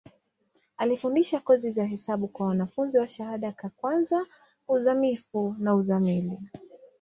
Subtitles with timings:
[0.77, 4.25] Alifundisha kozi za hesabu kwa wanafunzi wa shahada ka kwanza,
[4.67, 6.39] uzamivu na uzamili.